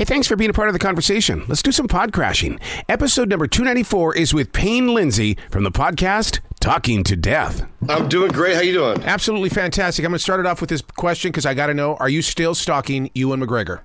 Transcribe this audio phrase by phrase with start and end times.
[0.00, 1.44] Hey, thanks for being a part of the conversation.
[1.46, 2.58] Let's do some pod crashing.
[2.88, 7.66] Episode number 294 is with Payne Lindsey from the podcast Talking to Death.
[7.86, 8.54] I'm doing great.
[8.54, 9.04] How you doing?
[9.04, 10.02] Absolutely fantastic.
[10.06, 12.08] I'm going to start it off with this question because I got to know: Are
[12.08, 13.80] you still stalking Ewan McGregor?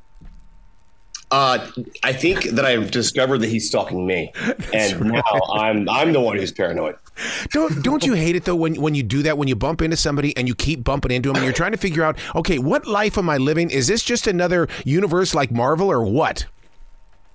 [1.31, 1.67] Uh,
[2.03, 4.31] I think that I've discovered that he's stalking me,
[4.73, 5.23] and right.
[5.25, 6.95] now I'm I'm the one who's paranoid.
[7.51, 9.97] Don't don't you hate it though when when you do that when you bump into
[9.97, 12.85] somebody and you keep bumping into them and you're trying to figure out okay what
[12.85, 13.69] life am I living?
[13.69, 16.45] Is this just another universe like Marvel or what?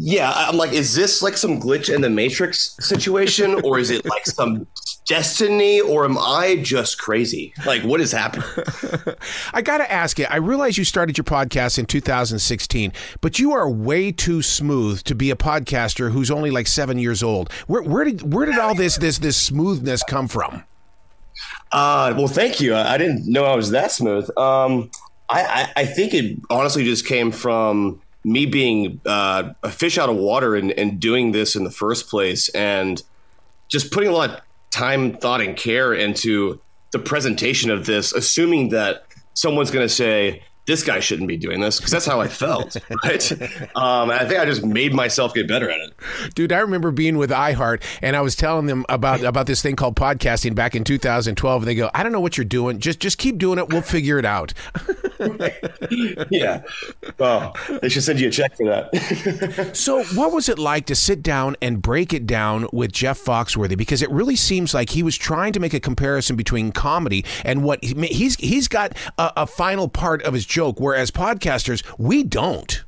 [0.03, 4.07] Yeah, I'm like, is this like some glitch in the Matrix situation, or is it
[4.07, 4.66] like some
[5.07, 7.52] destiny, or am I just crazy?
[7.66, 8.48] Like, what is happening?
[9.52, 10.24] I got to ask you.
[10.30, 15.15] I realize you started your podcast in 2016, but you are way too smooth to
[15.15, 17.52] be a podcaster who's only like seven years old.
[17.66, 20.65] Where, where did where did all this this this smoothness come from?
[21.73, 22.73] Uh, well, thank you.
[22.73, 24.30] I, I didn't know I was that smooth.
[24.38, 24.91] Um,
[25.29, 30.09] I, I, I think it honestly just came from me being uh, a fish out
[30.09, 33.02] of water and, and doing this in the first place and
[33.68, 34.40] just putting a lot of
[34.71, 36.60] time, thought, and care into
[36.93, 41.60] the presentation of this, assuming that someone's going to say, this guy shouldn't be doing
[41.60, 43.32] this because that's how I felt, right?
[43.74, 46.35] Um, I think I just made myself get better at it.
[46.35, 49.74] Dude, I remember being with iHeart and I was telling them about about this thing
[49.74, 52.79] called podcasting back in 2012, and they go, "I don't know what you're doing.
[52.79, 53.68] Just just keep doing it.
[53.68, 54.52] We'll figure it out."
[56.30, 56.63] yeah.
[57.18, 59.71] Well, they should send you a check for that.
[59.76, 63.76] so, what was it like to sit down and break it down with Jeff Foxworthy?
[63.76, 67.65] Because it really seems like he was trying to make a comparison between comedy and
[67.65, 72.22] what he, he's he's got a, a final part of his joke, whereas podcasters we
[72.22, 72.84] don't.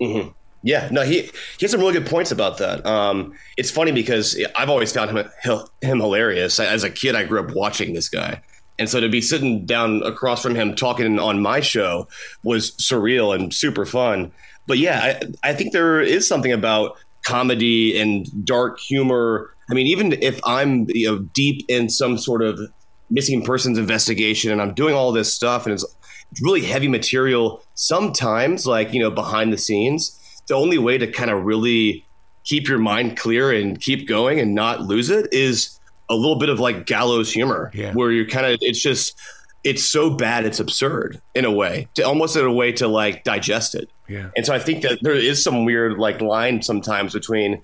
[0.00, 0.30] Mm-hmm.
[0.62, 1.30] Yeah, no, he he
[1.60, 2.84] has some really good points about that.
[2.84, 5.24] Um, it's funny because I've always found him
[5.80, 6.58] him hilarious.
[6.58, 8.42] As a kid, I grew up watching this guy,
[8.78, 12.08] and so to be sitting down across from him talking on my show
[12.42, 14.32] was surreal and super fun.
[14.66, 16.96] But yeah, I, I think there is something about
[17.26, 19.54] comedy and dark humor.
[19.70, 22.60] I mean, even if I'm you know deep in some sort of
[23.10, 25.84] missing persons investigation and I'm doing all this stuff and it's
[26.42, 30.18] really heavy material, sometimes like you know behind the scenes,
[30.48, 32.04] the only way to kind of really
[32.44, 35.75] keep your mind clear and keep going and not lose it is
[36.08, 37.92] a little bit of like gallows humor yeah.
[37.92, 39.18] where you're kind of it's just
[39.64, 43.24] it's so bad it's absurd in a way to almost in a way to like
[43.24, 47.12] digest it yeah and so i think that there is some weird like line sometimes
[47.12, 47.60] between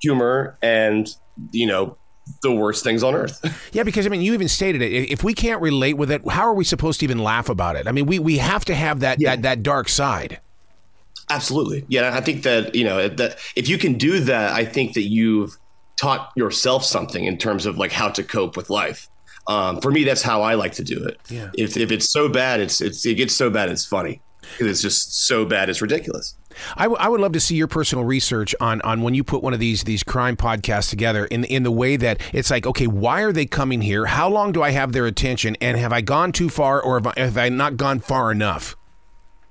[0.00, 1.14] humor and
[1.52, 1.96] you know
[2.42, 3.40] the worst things on earth.
[3.72, 5.10] yeah, because I mean, you even stated it.
[5.10, 7.86] If we can't relate with it, how are we supposed to even laugh about it?
[7.86, 9.30] I mean, we we have to have that yeah.
[9.30, 10.40] that, that dark side.
[11.28, 11.84] Absolutely.
[11.88, 15.04] Yeah, I think that you know that if you can do that, I think that
[15.04, 15.56] you've
[16.00, 19.08] taught yourself something in terms of like how to cope with life.
[19.46, 21.18] Um, for me, that's how I like to do it.
[21.28, 21.50] Yeah.
[21.54, 24.20] If, if it's so bad, it's, it's it gets so bad, it's funny.
[24.58, 26.36] It's just so bad, it's ridiculous.
[26.76, 29.42] I, w- I would love to see your personal research on on when you put
[29.42, 32.86] one of these these crime podcasts together in in the way that it's like, okay,
[32.86, 34.06] why are they coming here?
[34.06, 35.56] How long do I have their attention?
[35.60, 38.76] And have I gone too far, or have I, have I not gone far enough?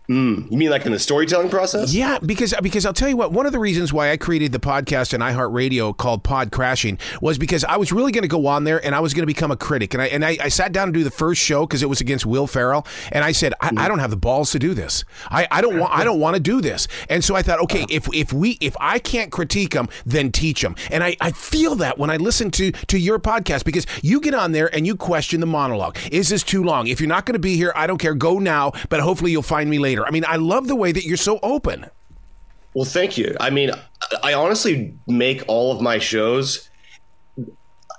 [0.09, 1.94] Mm, you mean like in the storytelling process?
[1.94, 3.31] Yeah, because because I'll tell you what.
[3.31, 7.38] One of the reasons why I created the podcast and iHeartRadio called Pod Crashing was
[7.38, 9.52] because I was really going to go on there and I was going to become
[9.52, 9.94] a critic.
[9.94, 12.02] And I and I, I sat down to do the first show because it was
[12.02, 15.06] against Will Ferrell, and I said I, I, don't have the balls to do this.
[15.30, 16.88] I, I don't want I don't want to do this.
[17.08, 20.64] And so I thought, okay, if if we if I can't critique them, then teach
[20.64, 20.75] them.
[20.90, 24.34] And I, I feel that when I listen to to your podcast because you get
[24.34, 26.00] on there and you question the monologue.
[26.12, 26.88] Is this too long?
[26.88, 28.16] If you're not going to be here, I don't care.
[28.16, 30.08] Go now, but hopefully you'll find me later later.
[30.08, 31.86] I mean, I love the way that you're so open.
[32.74, 33.36] Well, thank you.
[33.40, 33.72] I mean,
[34.24, 36.70] I honestly make all of my shows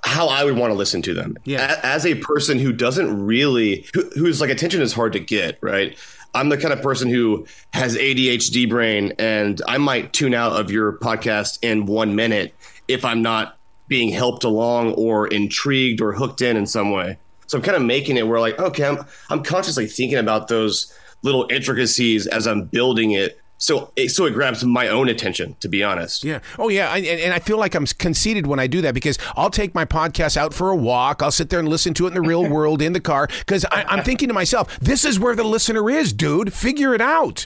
[0.03, 1.37] how I would want to listen to them.
[1.45, 1.79] Yeah.
[1.83, 3.85] As a person who doesn't really,
[4.15, 5.97] who's like attention is hard to get, right?
[6.33, 10.71] I'm the kind of person who has ADHD brain, and I might tune out of
[10.71, 12.55] your podcast in one minute
[12.87, 13.57] if I'm not
[13.89, 17.17] being helped along or intrigued or hooked in in some way.
[17.47, 20.97] So I'm kind of making it where like, okay, I'm I'm consciously thinking about those
[21.21, 23.39] little intricacies as I'm building it.
[23.57, 26.23] So it, so it grabs my own attention, to be honest.
[26.23, 26.39] Yeah.
[26.57, 26.89] Oh, yeah.
[26.91, 29.85] I, and I feel like I'm conceited when I do that because I'll take my
[29.85, 31.21] podcast out for a walk.
[31.21, 33.63] I'll sit there and listen to it in the real world in the car because
[33.71, 36.53] I'm thinking to myself, this is where the listener is, dude.
[36.53, 37.45] Figure it out.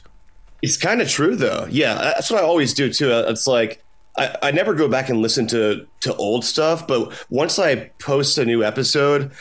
[0.62, 1.68] It's kind of true, though.
[1.70, 3.12] Yeah, that's what I always do too.
[3.12, 3.84] Uh, it's like
[4.18, 8.38] I, I never go back and listen to to old stuff, but once I post
[8.38, 9.32] a new episode,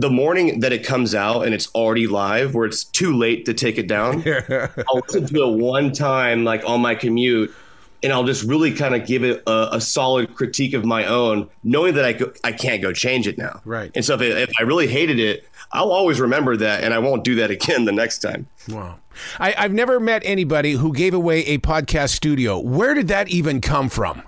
[0.00, 3.54] the morning that it comes out and it's already live, where it's too late to
[3.54, 4.24] take it down,
[4.88, 7.54] I'll listen to it one time, like on my commute,
[8.02, 11.48] and I'll just really kind of give it a, a, solid critique of my own,
[11.62, 13.60] knowing that I go, I can't go change it now.
[13.66, 13.90] Right.
[13.94, 16.98] And so if, it, if I really hated it, I'll always remember that, and I
[16.98, 18.46] won't do that again the next time.
[18.68, 18.98] Wow.
[19.38, 22.58] I, I've never met anybody who gave away a podcast studio.
[22.58, 24.22] Where did that even come from?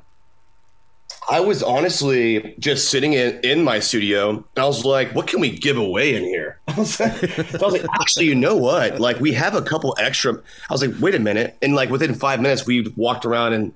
[1.31, 4.31] I was honestly just sitting in, in my studio.
[4.31, 6.59] And I was like, what can we give away in here?
[6.69, 9.01] I was, like, I was like, actually, you know what?
[9.01, 10.35] Like, we have a couple extra.
[10.35, 11.57] I was like, wait a minute.
[11.63, 13.73] And like within five minutes, we walked around and,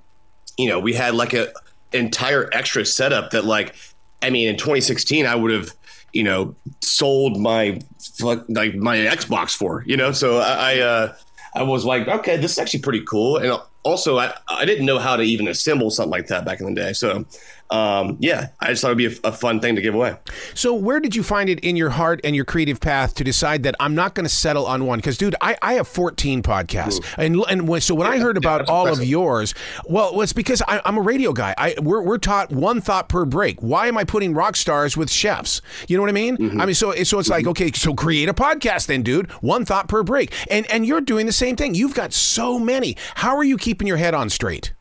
[0.59, 1.53] you know, we had like a
[1.93, 3.75] entire extra setup that, like,
[4.23, 5.73] I mean, in 2016, I would have,
[6.13, 7.81] you know, sold my
[8.21, 10.13] like my Xbox for, you know.
[10.13, 11.15] So I, I uh,
[11.55, 13.37] I was like, okay, this is actually pretty cool.
[13.37, 16.67] And also, I, I didn't know how to even assemble something like that back in
[16.67, 16.93] the day.
[16.93, 17.25] So
[17.71, 20.17] um, yeah, I just thought it'd be a, a, fun thing to give away.
[20.55, 23.65] So, where did you find it in your heart and your creative path to decide
[23.65, 24.99] that I'm not going to settle on one?
[24.99, 27.23] Because, dude, I, I have 14 podcasts, Ooh.
[27.23, 29.03] and and so when yeah, I heard about yeah, all impressive.
[29.03, 29.55] of yours,
[29.87, 31.55] well, it's because I, am a radio guy.
[31.59, 33.61] I we're, we're taught one thought per break.
[33.61, 35.61] Why am I putting rock stars with chefs?
[35.89, 36.37] You know what I mean?
[36.37, 36.61] Mm-hmm.
[36.61, 37.33] I mean, so so it's mm-hmm.
[37.33, 39.31] like okay, so create a podcast then, dude.
[39.43, 41.75] One thought per break, and and you're doing the same thing.
[41.75, 42.97] You've got so many.
[43.17, 44.73] How are you keeping your head on straight?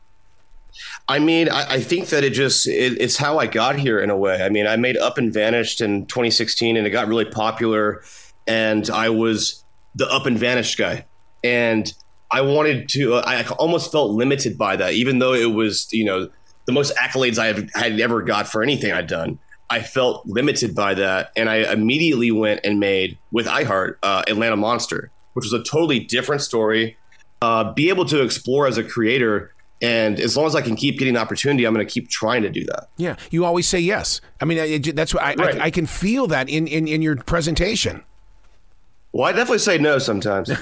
[1.08, 4.10] I mean, I, I, think that it just it, it's how I got here in
[4.10, 4.42] a way.
[4.42, 8.02] I mean, I made Up and Vanished in 2016, and it got really popular,
[8.46, 9.64] and I was
[9.94, 11.06] the Up and Vanished guy,
[11.44, 11.92] and
[12.30, 13.16] I wanted to.
[13.16, 16.28] I almost felt limited by that, even though it was you know
[16.66, 19.38] the most accolades I had ever got for anything I'd done.
[19.70, 24.56] I felt limited by that, and I immediately went and made with iHeart uh, Atlanta
[24.56, 26.96] Monster, which was a totally different story.
[27.42, 30.98] Uh, be able to explore as a creator and as long as I can keep
[30.98, 32.88] getting opportunity, I'm going to keep trying to do that.
[32.96, 34.20] Yeah, you always say yes.
[34.40, 35.60] I mean, it, that's what I, right.
[35.60, 38.02] I, I, can feel that in, in, in your presentation.
[39.12, 40.50] Well, I definitely say no sometimes.
[40.50, 40.56] I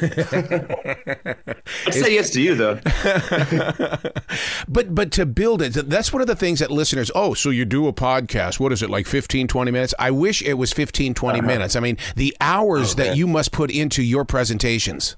[1.91, 2.75] say yes to you though.
[4.69, 7.65] but but to build it, that's one of the things that listeners, oh, so you
[7.65, 8.61] do a podcast.
[8.61, 9.93] What is it like 15 20 minutes?
[9.99, 11.47] I wish it was 15 20 uh-huh.
[11.49, 11.75] minutes.
[11.75, 15.17] I mean, the hours oh, that you must put into your presentations.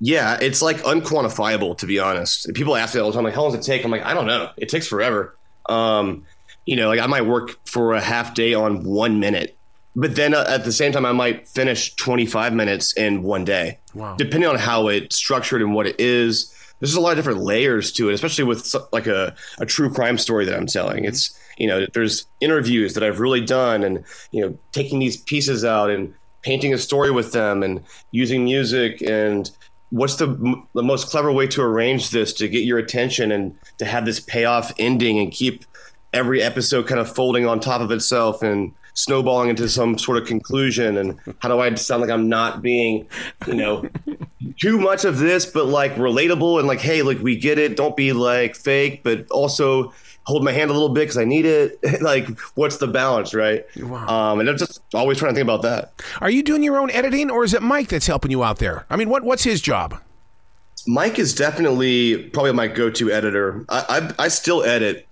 [0.00, 2.52] Yeah, it's like unquantifiable to be honest.
[2.54, 3.84] People ask me all the time, like, how long does it take?
[3.84, 4.50] I'm like, I don't know.
[4.56, 5.36] It takes forever.
[5.68, 6.24] Um,
[6.66, 9.56] you know, like I might work for a half day on one minute,
[9.96, 13.78] but then uh, at the same time, I might finish 25 minutes in one day.
[13.94, 14.16] Wow.
[14.16, 16.50] Depending on how it's structured and what it is.
[16.80, 20.18] There's a lot of different layers to it, especially with like a, a true crime
[20.18, 21.04] story that I'm telling.
[21.04, 25.64] It's, you know, there's interviews that I've really done and, you know, taking these pieces
[25.64, 26.12] out and
[26.42, 29.50] painting a story with them and using music and
[29.94, 30.26] what's the
[30.74, 34.18] the most clever way to arrange this to get your attention and to have this
[34.18, 35.64] payoff ending and keep
[36.12, 40.26] every episode kind of folding on top of itself and snowballing into some sort of
[40.26, 43.06] conclusion and how do I sound like I'm not being,
[43.46, 43.88] you know,
[44.60, 47.76] too much of this, but like relatable and like, hey, like we get it.
[47.76, 49.92] Don't be like fake, but also
[50.26, 51.78] hold my hand a little bit because I need it.
[52.02, 53.64] like, what's the balance, right?
[53.76, 54.06] Wow.
[54.06, 55.92] Um, and I'm just always trying to think about that.
[56.20, 58.86] Are you doing your own editing, or is it Mike that's helping you out there?
[58.90, 60.00] I mean, what what's his job?
[60.86, 63.64] Mike is definitely probably my go-to editor.
[63.70, 65.06] I, I, I still edit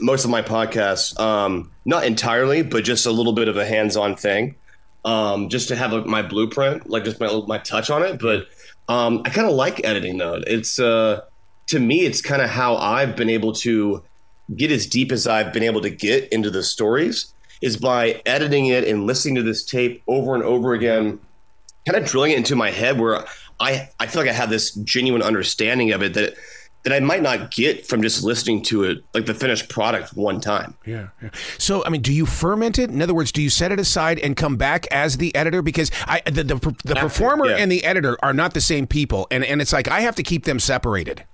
[0.00, 4.16] most of my podcasts, um, not entirely, but just a little bit of a hands-on
[4.16, 4.56] thing,
[5.04, 8.20] um, just to have a, my blueprint, like just my my touch on it.
[8.20, 8.48] But
[8.88, 10.42] um, I kind of like editing though.
[10.46, 11.20] It's uh,
[11.68, 14.02] to me, it's kind of how I've been able to
[14.56, 18.66] get as deep as I've been able to get into the stories is by editing
[18.66, 21.20] it and listening to this tape over and over again,
[21.86, 23.24] kind of drilling it into my head where
[23.60, 26.34] I, I feel like I have this genuine understanding of it that
[26.82, 30.40] that I might not get from just listening to it, like the finished product one
[30.40, 30.74] time.
[30.84, 32.90] Yeah, yeah, So, I mean, do you ferment it?
[32.90, 35.62] In other words, do you set it aside and come back as the editor?
[35.62, 37.56] Because I, the the, the performer yeah.
[37.58, 40.22] and the editor are not the same people, and and it's like I have to
[40.22, 41.24] keep them separated.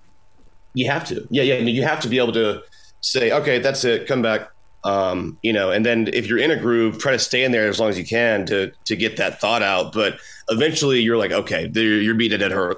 [0.75, 1.55] You have to, yeah, yeah.
[1.55, 2.63] I mean, you have to be able to
[3.01, 4.49] say, okay, that's it, come back.
[4.85, 7.69] Um, you know, and then if you're in a groove, try to stay in there
[7.69, 9.93] as long as you can to to get that thought out.
[9.93, 12.77] But eventually, you're like, okay, you're beating a dead horse.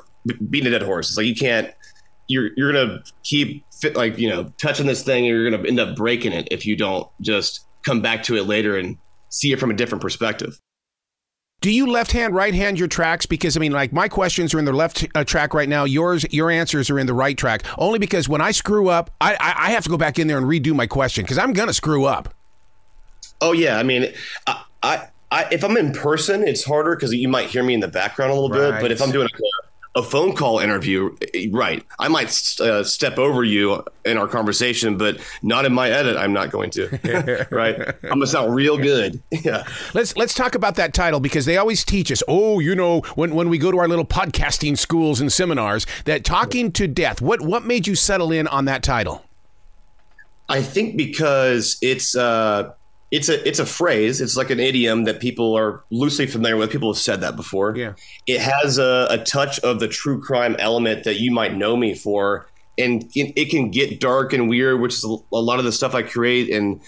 [0.49, 1.09] Beating a dead horse.
[1.09, 1.71] It's like you can't.
[2.27, 5.79] You're you're gonna keep fit, like you know touching this thing, and you're gonna end
[5.79, 8.97] up breaking it if you don't just come back to it later and
[9.29, 10.59] see it from a different perspective.
[11.61, 13.27] Do you left hand, right hand your tracks?
[13.27, 15.85] Because I mean, like my questions are in the left uh, track right now.
[15.85, 17.65] Yours, your answers are in the right track.
[17.77, 20.39] Only because when I screw up, I, I, I have to go back in there
[20.39, 22.33] and redo my question because I'm gonna screw up.
[23.43, 24.11] Oh yeah, I mean,
[24.47, 27.81] I, I, I if I'm in person, it's harder because you might hear me in
[27.81, 28.73] the background a little right.
[28.73, 28.81] bit.
[28.81, 29.37] But if I'm doing a
[29.97, 31.15] a phone call interview,
[31.51, 31.85] right?
[31.99, 32.29] I might
[32.61, 36.17] uh, step over you in our conversation, but not in my edit.
[36.17, 37.47] I'm not going to.
[37.51, 37.77] right?
[38.05, 39.21] I'm gonna sound real good.
[39.31, 39.65] yeah.
[39.93, 42.23] Let's let's talk about that title because they always teach us.
[42.29, 46.25] Oh, you know, when when we go to our little podcasting schools and seminars, that
[46.25, 47.21] talking to death.
[47.21, 49.25] What what made you settle in on that title?
[50.49, 52.73] I think because it's uh,
[53.11, 54.21] it's a it's a phrase.
[54.21, 56.71] It's like an idiom that people are loosely familiar with.
[56.71, 57.77] People have said that before.
[57.77, 57.95] Yeah.
[58.27, 61.95] It has a, a touch of the true crime element that you might know me
[61.95, 62.47] for,
[62.79, 66.03] and it can get dark and weird, which is a lot of the stuff I
[66.03, 66.81] create and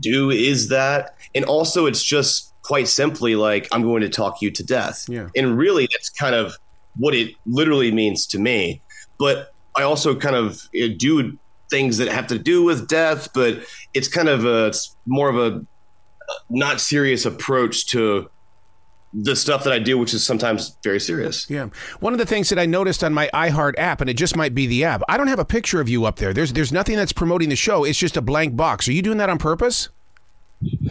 [0.00, 1.16] do is that.
[1.34, 5.06] And also, it's just quite simply like I'm going to talk you to death.
[5.08, 5.28] Yeah.
[5.36, 6.56] And really, that's kind of
[6.96, 8.82] what it literally means to me.
[9.18, 11.38] But I also kind of uh, do
[11.70, 15.38] things that have to do with death, but it's kind of a it's more of
[15.38, 15.64] a
[16.48, 18.28] not serious approach to
[19.12, 21.48] the stuff that I do, which is sometimes very serious.
[21.50, 21.68] Yeah.
[21.98, 24.54] One of the things that I noticed on my iHeart app, and it just might
[24.54, 26.32] be the app, I don't have a picture of you up there.
[26.32, 27.84] There's there's nothing that's promoting the show.
[27.84, 28.88] It's just a blank box.
[28.88, 29.88] Are you doing that on purpose?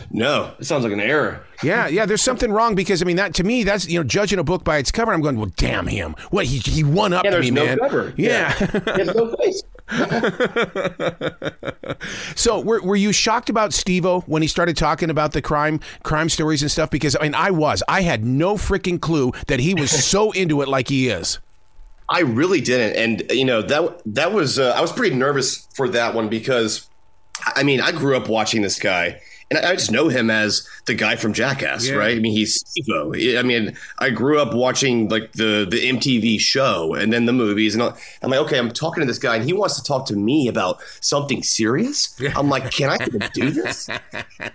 [0.09, 1.45] No, it sounds like an error.
[1.62, 2.07] Yeah, yeah.
[2.07, 4.63] There's something wrong because I mean that to me that's you know judging a book
[4.63, 5.13] by its cover.
[5.13, 6.15] I'm going well, damn him.
[6.31, 7.77] What he he won up yeah, to me, no man.
[7.77, 8.13] Cover.
[8.17, 8.55] Yeah.
[8.59, 9.03] yeah.
[9.03, 9.62] no face.
[12.36, 16.29] so were, were you shocked about Steve-O when he started talking about the crime crime
[16.29, 16.89] stories and stuff?
[16.89, 17.84] Because I mean I was.
[17.88, 21.39] I had no freaking clue that he was so into it like he is.
[22.08, 25.88] I really didn't, and you know that that was uh, I was pretty nervous for
[25.89, 26.89] that one because
[27.55, 30.93] I mean I grew up watching this guy and I just know him as the
[30.93, 31.95] guy from Jackass, yeah.
[31.95, 32.15] right?
[32.15, 33.13] I mean, he's Steve-O.
[33.37, 37.73] I mean, I grew up watching like the the MTV show and then the movies,
[37.73, 40.15] and I'm like, okay, I'm talking to this guy, and he wants to talk to
[40.15, 42.15] me about something serious.
[42.35, 42.97] I'm like, can I
[43.33, 43.89] do this?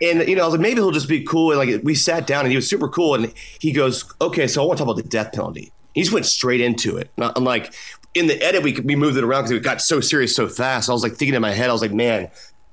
[0.00, 1.52] And you know, I was like, maybe he'll just be cool.
[1.52, 4.62] And like, we sat down, and he was super cool, and he goes, okay, so
[4.62, 5.72] I want to talk about the death penalty.
[5.94, 7.10] He just went straight into it.
[7.18, 7.72] I'm like,
[8.14, 10.88] in the edit, we we moved it around because it got so serious so fast.
[10.88, 12.30] I was like thinking in my head, I was like, man,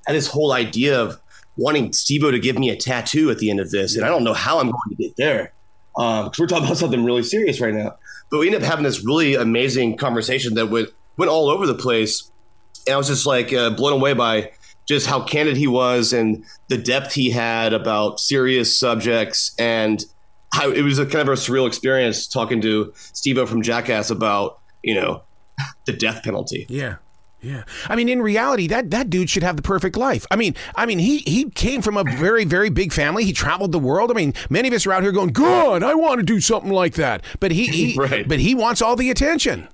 [0.07, 1.20] and this whole idea of
[1.57, 4.23] wanting Steve-O to give me a tattoo at the end of this, and I don't
[4.23, 5.53] know how I'm going to get there
[5.93, 7.95] because um, we're talking about something really serious right now.
[8.29, 11.75] But we ended up having this really amazing conversation that went went all over the
[11.75, 12.31] place,
[12.87, 14.51] and I was just like uh, blown away by
[14.87, 20.03] just how candid he was and the depth he had about serious subjects and
[20.63, 24.95] it was a kind of a surreal experience talking to Steve-O from Jackass about you
[24.95, 25.21] know
[25.85, 26.65] the death penalty.
[26.69, 26.95] Yeah.
[27.41, 27.63] Yeah.
[27.87, 30.27] I mean, in reality, that, that dude should have the perfect life.
[30.29, 33.25] I mean, I mean, he, he came from a very, very big family.
[33.25, 34.11] He traveled the world.
[34.11, 36.71] I mean, many of us are out here going, God, I want to do something
[36.71, 37.23] like that.
[37.39, 38.27] But he, he right.
[38.27, 39.67] but he wants all the attention.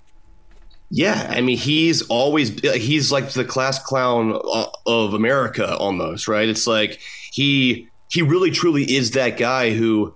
[0.90, 4.40] Yeah, I mean, he's always he's like the class clown
[4.86, 6.48] of America almost, right?
[6.48, 10.16] It's like he he really truly is that guy who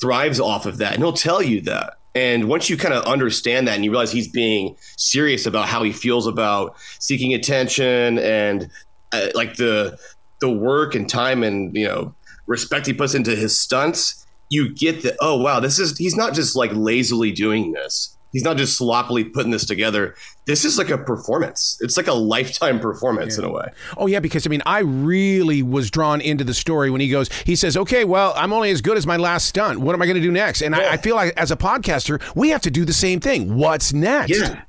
[0.00, 1.94] thrives off of that, and he'll tell you that.
[2.14, 5.82] And once you kind of understand that and you realize he's being serious about how
[5.82, 8.70] he feels about seeking attention and
[9.12, 9.98] uh, like the
[10.40, 12.14] the work and time and you know
[12.46, 16.34] respect he puts into his stunts, you get that oh wow, this is he's not
[16.34, 20.14] just like lazily doing this he's not just sloppily putting this together.
[20.46, 21.78] This is like a performance.
[21.80, 23.44] It's like a lifetime performance yeah.
[23.44, 23.68] in a way.
[23.96, 27.30] Oh yeah, because I mean, I really was drawn into the story when he goes.
[27.44, 29.80] He says, "Okay, well, I'm only as good as my last stunt.
[29.80, 30.82] What am I going to do next?" And yeah.
[30.82, 33.56] I, I, feel like as a podcaster, we have to do the same thing.
[33.56, 34.38] What's next?
[34.38, 34.62] Yeah.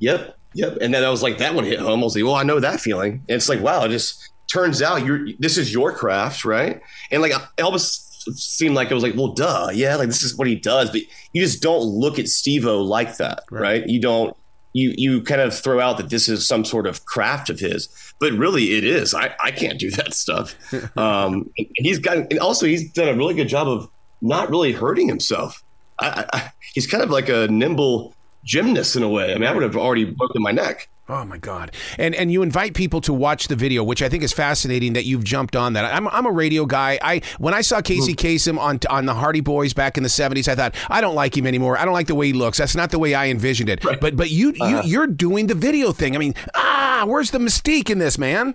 [0.00, 0.36] Yep.
[0.54, 0.78] Yep.
[0.80, 2.00] And then I was like, that one hit home.
[2.00, 3.12] I was like, well, I know that feeling.
[3.28, 6.80] And it's like, wow, it just turns out you're this is your craft, right?
[7.10, 10.46] And like Elvis seemed like it was like, well, duh, yeah, like this is what
[10.46, 11.00] he does, but
[11.32, 13.60] you just don't look at Steve-O like that, right.
[13.60, 13.88] right?
[13.88, 14.36] You don't.
[14.72, 17.88] You you kind of throw out that this is some sort of craft of his,
[18.20, 19.14] but really it is.
[19.14, 20.54] I, I can't do that stuff.
[20.96, 24.70] Um, and he's got, and also he's done a really good job of not really
[24.70, 25.64] hurting himself.
[25.98, 29.32] I, I, he's kind of like a nimble gymnast in a way.
[29.32, 30.88] I mean, I would have already broken my neck.
[31.10, 31.72] Oh my God!
[31.98, 35.06] And and you invite people to watch the video, which I think is fascinating that
[35.06, 35.92] you've jumped on that.
[35.92, 37.00] I'm, I'm a radio guy.
[37.02, 40.46] I when I saw Casey Kasem on on the Hardy Boys back in the '70s,
[40.46, 41.76] I thought I don't like him anymore.
[41.76, 42.58] I don't like the way he looks.
[42.58, 43.84] That's not the way I envisioned it.
[43.84, 44.00] Right.
[44.00, 44.82] But but you uh-huh.
[44.84, 46.14] you you're doing the video thing.
[46.14, 48.54] I mean, ah, where's the mystique in this, man?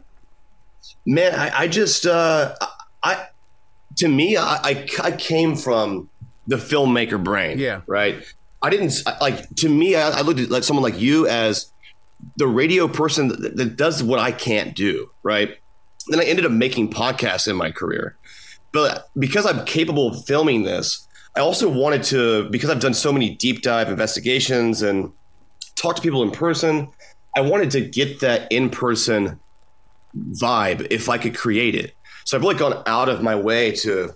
[1.06, 2.56] Man, I, I just uh,
[3.04, 3.28] I
[3.98, 6.10] to me, I, I I came from
[6.48, 7.60] the filmmaker brain.
[7.60, 7.82] Yeah.
[7.86, 8.24] Right.
[8.62, 9.96] I didn't like to me.
[9.96, 11.72] I, I looked at like someone like you as
[12.38, 15.58] the radio person that, that does what I can't do, right?
[16.08, 18.17] Then I ended up making podcasts in my career.
[18.72, 23.12] But because I'm capable of filming this, I also wanted to, because I've done so
[23.12, 25.12] many deep dive investigations and
[25.75, 26.89] talk to people in person,
[27.36, 29.39] I wanted to get that in person
[30.32, 31.94] vibe if I could create it.
[32.24, 34.13] So I've really gone out of my way to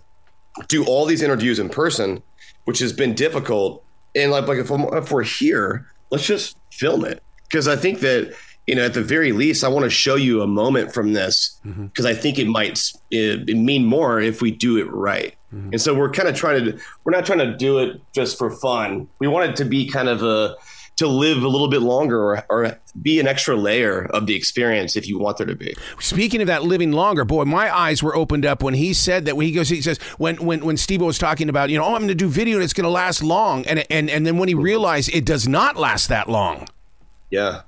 [0.67, 2.23] do all these interviews in person,
[2.65, 3.83] which has been difficult
[4.15, 8.33] and like, like if, if we're here, let's just film it because I think that
[8.67, 11.59] you know at the very least I want to show you a moment from this
[11.63, 12.07] because mm-hmm.
[12.07, 12.79] I think it might
[13.11, 15.35] it, it mean more if we do it right.
[15.53, 15.69] Mm-hmm.
[15.73, 18.51] And so we're kind of trying to we're not trying to do it just for
[18.51, 19.07] fun.
[19.19, 20.55] We want it to be kind of a
[20.99, 24.97] to live a little bit longer or, or be an extra layer of the experience
[24.97, 25.73] if you want there to be.
[25.99, 29.37] Speaking of that living longer, boy, my eyes were opened up when he said that
[29.37, 31.95] when he goes he says when when when Steve was talking about, you know, oh,
[31.95, 34.37] I'm going to do video and it's going to last long and and and then
[34.37, 36.67] when he realized it does not last that long.
[37.29, 37.61] Yeah.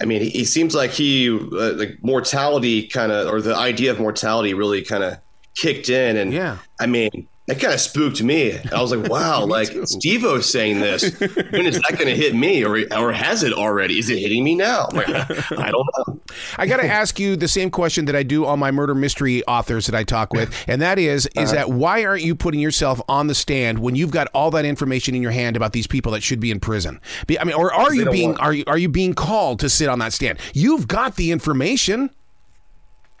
[0.00, 3.92] I mean, he, he seems like he uh, like mortality kind of or the idea
[3.92, 5.18] of mortality really kind of
[5.54, 6.58] kicked in and yeah.
[6.80, 8.56] I mean, that kind of spooked me.
[8.72, 11.18] I was like, wow, like Steve-O's saying this.
[11.18, 12.64] When is that going to hit me?
[12.64, 13.98] Or, or has it already?
[13.98, 14.88] Is it hitting me now?
[14.92, 16.20] Like, I don't know.
[16.56, 19.44] I got to ask you the same question that I do all my murder mystery
[19.46, 20.54] authors that I talk with.
[20.68, 21.52] And that is, is uh-huh.
[21.52, 25.16] that why aren't you putting yourself on the stand when you've got all that information
[25.16, 27.00] in your hand about these people that should be in prison?
[27.40, 29.88] I mean, or are you being, want- are you, are you being called to sit
[29.88, 30.38] on that stand?
[30.54, 32.10] You've got the information.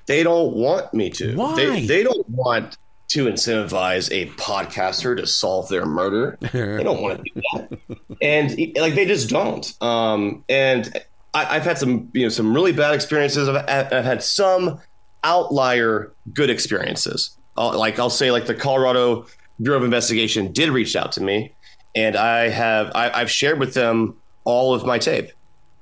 [0.06, 1.34] They don't want me to.
[1.34, 1.56] Why?
[1.56, 2.76] They, they don't want
[3.12, 6.38] to incentivize a podcaster to solve their murder.
[6.52, 7.78] they don't want to do that,
[8.22, 9.74] and like they just don't.
[9.82, 11.04] Um, and
[11.34, 13.48] I, have had some you know some really bad experiences.
[13.48, 14.80] I've, I've had some
[15.24, 17.36] outlier good experiences.
[17.56, 19.26] I'll, like I'll say, like the Colorado
[19.60, 21.54] Bureau of Investigation did reach out to me,
[21.94, 25.30] and I have I, have shared with them all of my tape.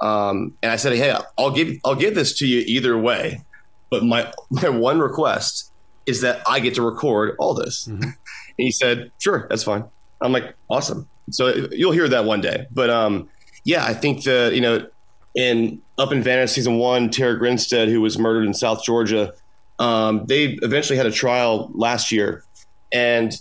[0.00, 3.44] Um, and I said, hey, I'll give I'll give this to you either way,
[3.88, 5.69] but my my one request
[6.06, 7.86] is that I get to record all this.
[7.86, 8.02] Mm-hmm.
[8.02, 8.14] and
[8.56, 9.84] he said, sure, that's fine.
[10.20, 11.08] I'm like, awesome.
[11.30, 12.66] So you'll hear that one day.
[12.70, 13.28] But um,
[13.64, 14.86] yeah, I think that, you know,
[15.34, 19.32] in Up and Vanished season one, Tara Grinstead, who was murdered in South Georgia,
[19.78, 22.44] um, they eventually had a trial last year.
[22.92, 23.32] And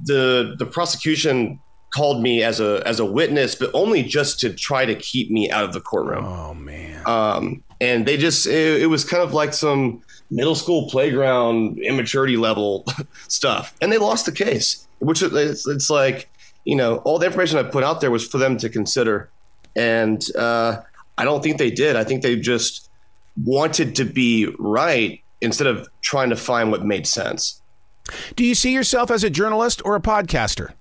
[0.00, 1.60] the the prosecution
[1.96, 5.50] called me as a as a witness, but only just to try to keep me
[5.50, 6.26] out of the courtroom.
[6.26, 7.02] Oh man.
[7.06, 12.36] Um, and they just it, it was kind of like some middle school playground immaturity
[12.36, 12.84] level
[13.28, 14.86] stuff, and they lost the case.
[14.98, 16.28] Which it's, it's like
[16.64, 19.30] you know all the information I put out there was for them to consider,
[19.74, 20.82] and uh,
[21.16, 21.96] I don't think they did.
[21.96, 22.90] I think they just
[23.42, 27.62] wanted to be right instead of trying to find what made sense.
[28.36, 30.72] Do you see yourself as a journalist or a podcaster?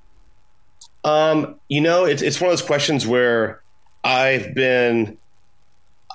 [1.05, 3.61] Um, you know, it's it's one of those questions where
[4.03, 5.17] I've been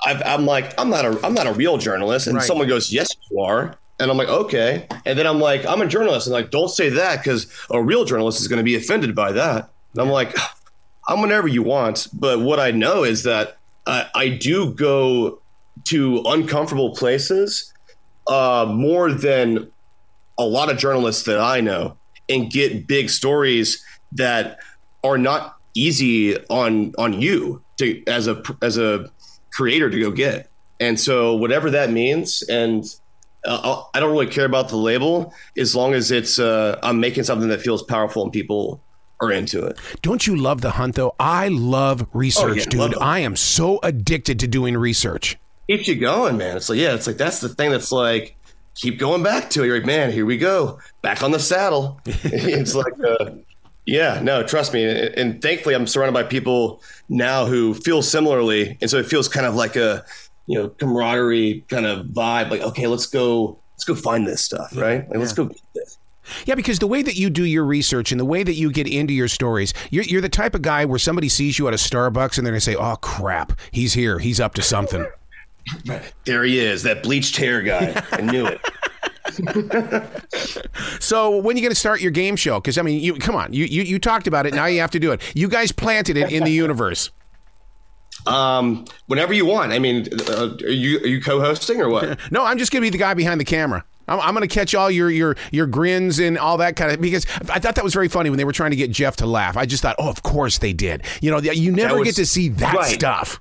[0.05, 2.27] i am like, I'm not a, I'm not a real journalist.
[2.27, 2.45] And right.
[2.45, 3.77] someone goes, yes, you are.
[3.99, 4.87] And I'm like, okay.
[5.05, 6.27] And then I'm like, I'm a journalist.
[6.27, 9.33] And like, don't say that because a real journalist is going to be offended by
[9.33, 9.71] that.
[9.93, 10.35] And I'm like,
[11.09, 12.09] I'm whenever you want.
[12.13, 15.41] But what I know is that I, I do go
[15.85, 17.73] to uncomfortable places
[18.27, 19.71] uh, more than
[20.39, 21.97] a lot of journalists that I know
[22.29, 24.59] and get big stories that
[25.05, 29.11] are not easy on on you to as a as a
[29.53, 30.49] creator to go get.
[30.79, 32.85] And so whatever that means, and
[33.45, 37.25] uh, I don't really care about the label as long as it's uh, I'm making
[37.25, 38.81] something that feels powerful and people
[39.21, 39.79] are into it.
[40.01, 41.15] Don't you love the hunt though?
[41.21, 42.99] I love research, oh, yeah, dude.
[42.99, 45.37] I am so addicted to doing research.
[45.69, 46.57] Keeps you going, man.
[46.57, 48.37] It's like yeah, it's like that's the thing that's like
[48.75, 49.67] keep going back to it.
[49.67, 52.01] You're like, man, here we go, back on the saddle.
[52.07, 53.33] it's like, uh,
[53.91, 54.85] yeah, no, trust me.
[54.85, 59.47] And thankfully, I'm surrounded by people now who feel similarly, and so it feels kind
[59.47, 60.05] of like a
[60.47, 62.51] you know camaraderie kind of vibe.
[62.51, 65.01] Like, okay, let's go, let's go find this stuff, right?
[65.01, 65.19] Like, yeah.
[65.19, 65.99] let's go get this.
[66.47, 68.87] Yeah, because the way that you do your research and the way that you get
[68.87, 71.77] into your stories, you're, you're the type of guy where somebody sees you at a
[71.77, 74.21] Starbucks and they're going to say, oh, crap, he's here.
[74.21, 75.05] He's up to something.
[76.25, 78.03] There he is, that bleached hair guy.
[78.13, 78.61] I knew it.
[81.01, 82.61] so when are you going to start your game show?
[82.61, 84.55] Because I mean, you come on, you, you you talked about it.
[84.55, 85.23] Now you have to do it.
[85.35, 87.11] You guys planted it in the universe.
[88.27, 89.73] Um, whenever you want.
[89.73, 92.19] I mean, uh, are you are you co-hosting or what?
[92.31, 93.85] no, I'm just going to be the guy behind the camera.
[94.09, 97.01] I'm, I'm going to catch all your your your grins and all that kind of
[97.01, 99.27] because I thought that was very funny when they were trying to get Jeff to
[99.27, 99.57] laugh.
[99.57, 101.05] I just thought, oh, of course they did.
[101.23, 102.93] You know, you never was, get to see that right.
[102.93, 103.41] stuff.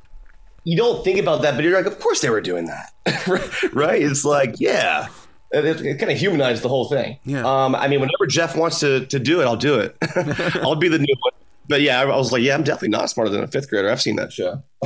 [0.63, 4.01] You don't think about that, but you're like, of course they were doing that, right?
[4.01, 5.07] It's like, yeah,
[5.51, 7.17] it, it, kind of humanized the whole thing.
[7.25, 7.45] Yeah.
[7.45, 9.95] Um, I mean, whenever Jeff wants to to do it, I'll do it.
[10.63, 11.33] I'll be the new one.
[11.67, 13.89] But yeah, I, I was like, yeah, I'm definitely not smarter than a fifth grader.
[13.89, 14.63] I've seen that show.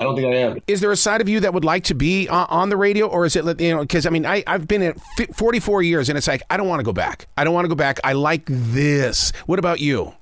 [0.00, 0.62] I don't think I am.
[0.66, 3.06] Is there a side of you that would like to be on, on the radio,
[3.06, 3.82] or is it you know?
[3.82, 4.98] Because I mean, I I've been at
[5.34, 7.26] 44 years, and it's like I don't want to go back.
[7.36, 8.00] I don't want to go back.
[8.02, 9.32] I like this.
[9.46, 10.14] What about you?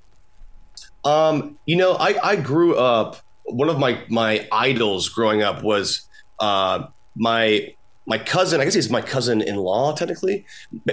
[1.05, 3.19] Um, you know, I I grew up.
[3.45, 6.09] One of my my idols growing up was
[6.41, 7.75] uh my
[8.09, 10.47] my cousin, I guess he's my cousin in law, technically.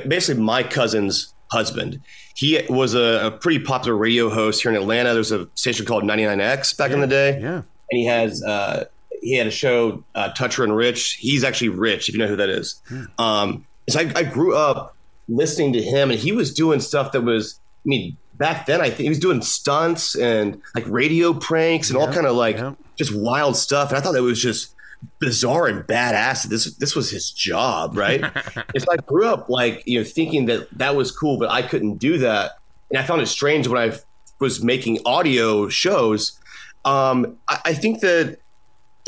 [0.07, 2.01] Basically, my cousin's husband.
[2.35, 5.13] He was a, a, pretty popular radio host here in Atlanta.
[5.13, 7.39] There's a station called 99X back yeah, in the day.
[7.39, 7.55] Yeah.
[7.55, 8.85] And he has uh,
[9.21, 11.13] he had a show, uh, Toucher and Rich.
[11.13, 12.81] He's actually Rich, if you know who that is.
[12.89, 13.03] Hmm.
[13.17, 14.95] Um, so I, I, grew up
[15.29, 18.89] listening to him, and he was doing stuff that was, I mean, back then I
[18.89, 22.57] think he was doing stunts and like radio pranks and yeah, all kind of like
[22.57, 22.73] yeah.
[22.97, 23.89] just wild stuff.
[23.89, 24.75] And I thought that was just
[25.19, 26.43] bizarre and badass.
[26.43, 28.23] This this was his job, right?
[28.73, 31.97] it's I grew up like you know thinking that that was cool, but I couldn't
[31.97, 32.53] do that,
[32.89, 33.97] and I found it strange when I
[34.39, 36.39] was making audio shows.
[36.83, 38.37] Um, I, I think that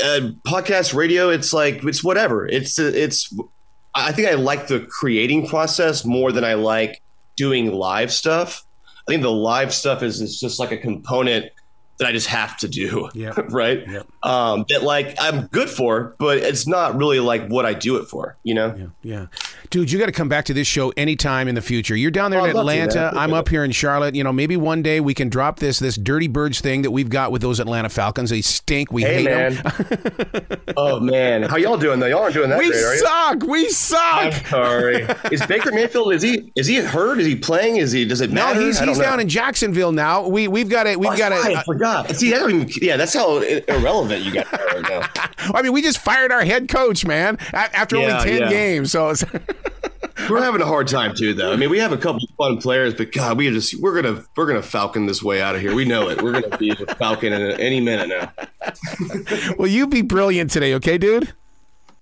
[0.03, 2.47] uh, podcast radio, it's like it's whatever.
[2.47, 3.33] It's it's.
[3.95, 7.01] I think I like the creating process more than I like
[7.35, 8.63] doing live stuff.
[9.07, 11.51] I think the live stuff is, is just like a component
[11.99, 13.09] that I just have to do.
[13.17, 13.51] Yep.
[13.51, 13.83] right.
[13.87, 14.07] Yep.
[14.21, 18.05] Um, that like I'm good for, but it's not really like what I do it
[18.05, 18.75] for, you know?
[18.77, 18.87] Yeah.
[19.01, 19.25] Yeah.
[19.69, 21.95] Dude, you got to come back to this show anytime in the future.
[21.95, 23.11] You're down there oh, in Atlanta.
[23.15, 24.13] I'm up here in Charlotte.
[24.13, 27.09] You know, maybe one day we can drop this this dirty birds thing that we've
[27.09, 28.29] got with those Atlanta Falcons.
[28.29, 28.91] They stink.
[28.91, 29.55] We hey, hate man.
[29.55, 30.61] them.
[30.77, 32.07] oh man, how y'all doing though?
[32.07, 33.43] Y'all aren't doing that we great, suck.
[33.43, 34.33] We suck.
[34.33, 35.07] I'm sorry.
[35.31, 36.13] is Baker Mayfield?
[36.13, 37.19] Is he is he hurt?
[37.19, 37.77] Is he playing?
[37.77, 38.05] Is he?
[38.05, 38.59] Does it matter?
[38.59, 40.27] No, he's, he's down in Jacksonville now.
[40.27, 40.99] We we've got it.
[40.99, 41.65] We've oh, got it.
[42.13, 42.69] See, even.
[42.81, 45.09] Yeah, that's how irrelevant you got right now.
[45.53, 48.49] I mean, we just fired our head coach, man, after yeah, only ten yeah.
[48.49, 48.91] games.
[48.91, 49.13] So.
[50.29, 51.53] We're having a hard time too, though.
[51.53, 54.25] I mean, we have a couple of fun players, but God, we just we're gonna
[54.35, 55.73] we're gonna Falcon this way out of here.
[55.73, 56.21] We know it.
[56.21, 59.53] We're gonna be the Falcon in any minute now.
[59.57, 61.33] well, you be brilliant today, okay, dude?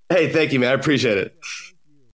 [0.09, 0.71] Hey, thank you, man.
[0.71, 1.35] I appreciate it.